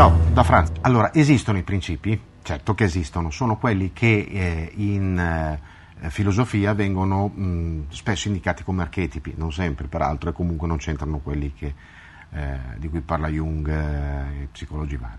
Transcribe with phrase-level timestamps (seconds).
[0.00, 0.72] Ciao, da Franz.
[0.80, 2.18] Allora, esistono i principi?
[2.42, 8.80] Certo che esistono, sono quelli che eh, in eh, filosofia vengono mh, spesso indicati come
[8.80, 11.74] archetipi, non sempre peraltro, e comunque non c'entrano quelli che,
[12.30, 15.18] eh, di cui parla Jung eh, e psicologi vari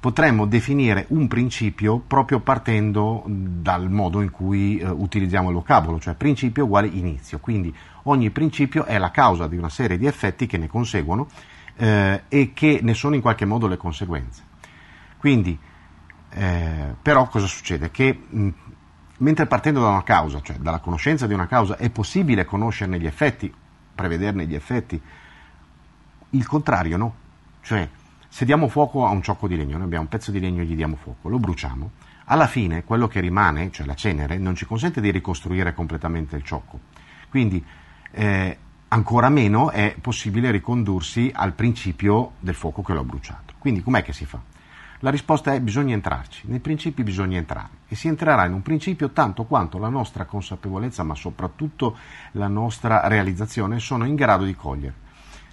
[0.00, 6.14] potremmo definire un principio proprio partendo dal modo in cui eh, utilizziamo il vocabolo, cioè
[6.14, 7.40] principio uguale inizio.
[7.40, 11.28] Quindi ogni principio è la causa di una serie di effetti che ne conseguono
[11.78, 14.42] eh, e che ne sono in qualche modo le conseguenze.
[15.16, 15.58] Quindi,
[16.30, 17.90] eh, però cosa succede?
[17.90, 18.48] Che mh,
[19.18, 23.06] mentre partendo da una causa, cioè dalla conoscenza di una causa, è possibile conoscerne gli
[23.06, 23.52] effetti,
[23.94, 25.00] prevederne gli effetti,
[26.30, 27.14] il contrario no.
[27.62, 27.88] Cioè,
[28.28, 30.64] se diamo fuoco a un ciocco di legno, noi abbiamo un pezzo di legno e
[30.64, 31.90] gli diamo fuoco, lo bruciamo,
[32.24, 36.42] alla fine quello che rimane, cioè la cenere, non ci consente di ricostruire completamente il
[36.42, 36.80] ciocco.
[37.28, 37.64] Quindi
[38.10, 43.54] eh, ancora meno è possibile ricondursi al principio del fuoco che l'ho bruciato.
[43.58, 44.40] Quindi com'è che si fa?
[45.00, 49.10] La risposta è bisogna entrarci, nei principi bisogna entrare e si entrerà in un principio
[49.10, 51.96] tanto quanto la nostra consapevolezza, ma soprattutto
[52.32, 55.06] la nostra realizzazione sono in grado di cogliere.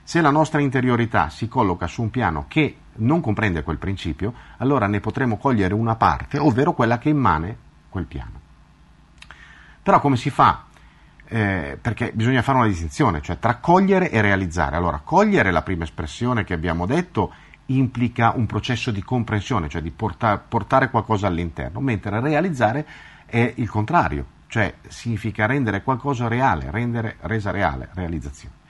[0.03, 4.87] Se la nostra interiorità si colloca su un piano che non comprende quel principio, allora
[4.87, 7.57] ne potremo cogliere una parte, ovvero quella che immane
[7.89, 8.39] quel piano.
[9.83, 10.64] Però come si fa?
[11.27, 14.75] Eh, perché bisogna fare una distinzione, cioè tra cogliere e realizzare.
[14.75, 17.33] Allora, cogliere, la prima espressione che abbiamo detto,
[17.67, 22.85] implica un processo di comprensione, cioè di porta- portare qualcosa all'interno, mentre realizzare
[23.25, 28.63] è il contrario, cioè significa rendere qualcosa reale, rendere resa reale, realizzazione.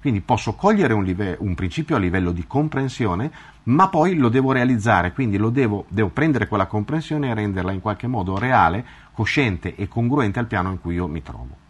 [0.00, 3.30] Quindi posso cogliere un, live- un, principio a livello di comprensione,
[3.64, 8.06] ma poi lo devo realizzare, quindi devo, devo, prendere quella comprensione e renderla in qualche
[8.06, 11.66] modo reale, cosciente e congruente al piano in cui io mi trovo.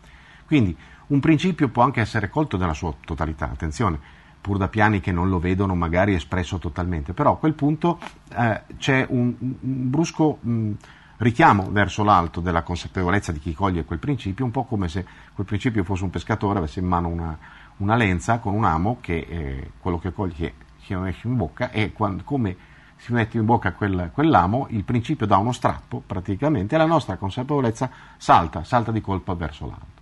[0.49, 0.75] Quindi
[1.09, 4.01] un principio può anche essere colto nella sua totalità, attenzione,
[4.41, 7.99] pur da piani che non lo vedono magari espresso totalmente, però a quel punto
[8.35, 10.71] eh, c'è un, un brusco mh,
[11.19, 15.05] richiamo verso l'alto della consapevolezza di chi coglie quel principio, un po' come se
[15.35, 17.37] quel principio fosse un pescatore, avesse in mano una,
[17.77, 21.92] una lenza con un amo che eh, quello che coglie si mette in bocca e
[21.92, 22.57] quando, come
[22.97, 27.17] si mette in bocca quel, quell'amo, il principio dà uno strappo praticamente e la nostra
[27.17, 29.98] consapevolezza salta, salta di colpo verso l'alto.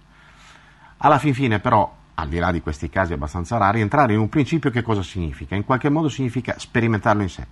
[0.98, 4.28] Alla fin fine però, al di là di questi casi abbastanza rari, entrare in un
[4.28, 5.54] principio che cosa significa?
[5.54, 7.46] In qualche modo significa sperimentarlo in sé.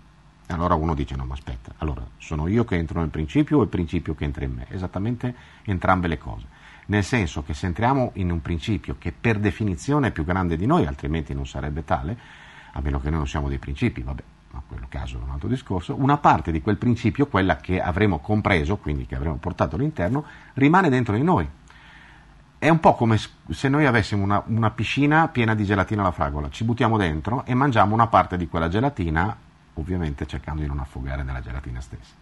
[0.48, 3.68] Allora uno dice no ma aspetta, allora sono io che entro nel principio o il
[3.68, 4.66] principio che entra in me?
[4.68, 5.34] Esattamente
[5.64, 6.46] entrambe le cose
[6.86, 10.66] nel senso che se entriamo in un principio che per definizione è più grande di
[10.66, 12.16] noi, altrimenti non sarebbe tale,
[12.72, 15.48] a meno che noi non siamo dei principi, vabbè, ma quello caso è un altro
[15.48, 20.24] discorso, una parte di quel principio, quella che avremo compreso, quindi che avremo portato all'interno,
[20.54, 21.48] rimane dentro di noi.
[22.64, 23.18] È un po' come
[23.50, 27.52] se noi avessimo una, una piscina piena di gelatina alla fragola, ci buttiamo dentro e
[27.52, 29.36] mangiamo una parte di quella gelatina,
[29.74, 32.14] ovviamente cercando di non affogare nella gelatina stessa.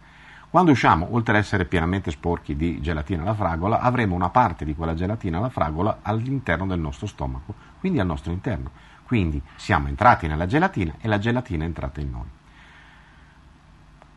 [0.49, 4.75] Quando usciamo, oltre ad essere pienamente sporchi di gelatina alla fragola, avremo una parte di
[4.75, 8.69] quella gelatina alla fragola all'interno del nostro stomaco, quindi al nostro interno.
[9.05, 12.27] Quindi siamo entrati nella gelatina e la gelatina è entrata in noi.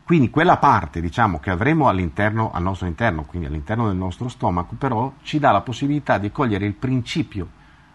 [0.07, 4.75] Quindi quella parte, diciamo, che avremo all'interno, al nostro interno, quindi all'interno del nostro stomaco,
[4.75, 7.49] però ci dà la possibilità di cogliere il principio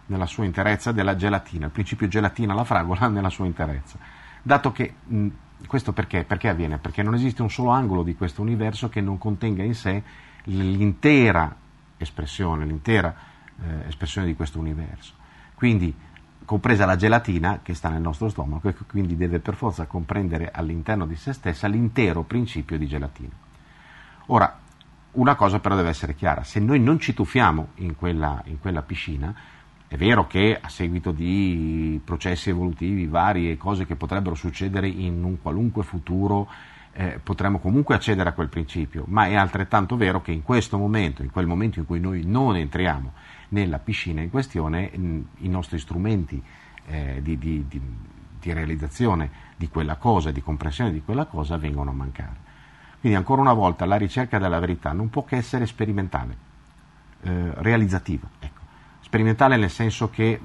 [0.09, 3.97] nella sua interezza della gelatina, il principio gelatina alla fragola nella sua interezza.
[4.43, 5.29] Dato che mh,
[5.67, 6.25] questo perché?
[6.25, 6.77] Perché avviene?
[6.77, 10.03] Perché non esiste un solo angolo di questo universo che non contenga in sé
[10.45, 11.57] l'intera
[11.97, 13.15] espressione, l'intera
[13.59, 15.15] eh, espressione di questo universo.
[15.55, 15.95] Quindi,
[16.45, 21.07] compresa la gelatina che sta nel nostro stomaco e quindi deve per forza comprendere all'interno
[21.07, 23.33] di se stessa l'intero principio di gelatina.
[24.27, 24.59] Ora,
[25.13, 28.83] una cosa però deve essere chiara, se noi non ci tuffiamo in quella, in quella
[28.83, 29.35] piscina,
[29.87, 35.23] è vero che a seguito di processi evolutivi vari e cose che potrebbero succedere in
[35.23, 36.49] un qualunque futuro
[36.95, 41.23] eh, potremmo comunque accedere a quel principio, ma è altrettanto vero che in questo momento,
[41.23, 43.13] in quel momento in cui noi non entriamo
[43.49, 46.43] nella piscina in questione, i nostri strumenti
[46.87, 47.81] eh, di, di, di,
[48.41, 52.51] di realizzazione di quella cosa, di comprensione di quella cosa vengono a mancare.
[53.01, 56.37] Quindi ancora una volta la ricerca della verità non può che essere sperimentale,
[57.23, 58.29] eh, realizzativa.
[58.39, 58.61] Ecco
[59.13, 60.41] sperimentale nel senso che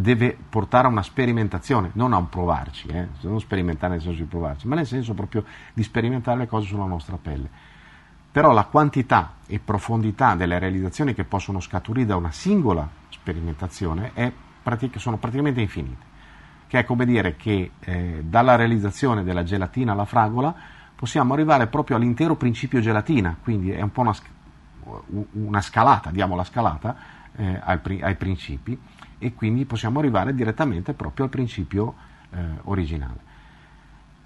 [0.00, 3.08] deve portare a una sperimentazione, non a un provarci, eh?
[3.22, 6.84] non sperimentare nel senso di provarci, ma nel senso proprio di sperimentare le cose sulla
[6.84, 7.48] nostra pelle.
[8.32, 14.12] Però la quantità e profondità delle realizzazioni che possono scaturire da una singola sperimentazione
[14.62, 16.04] pratic- sono praticamente infinite,
[16.66, 20.54] che è come dire che eh, dalla realizzazione della gelatina alla fragola
[20.94, 24.14] possiamo arrivare proprio all'intero principio gelatina, quindi è un po' una,
[25.32, 26.96] una scalata, diamo la scalata,
[27.36, 28.78] eh, ai, ai, principi
[29.20, 31.94] e quindi possiamo arrivare direttamente proprio al principio
[32.30, 33.28] eh, originale.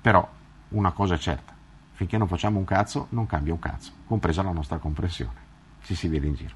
[0.01, 0.27] Però
[0.71, 1.53] una cosa è certa,
[1.93, 5.43] finché non facciamo un cazzo non cambia un cazzo, compresa la nostra comprensione.
[5.83, 6.55] Ci si vede in giro.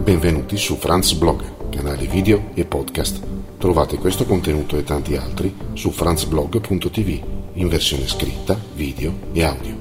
[0.00, 3.58] Benvenuti su Franz Blog, canale video e podcast.
[3.58, 9.75] Trovate questo contenuto e tanti altri su franzblog.tv in versione scritta, video e audio.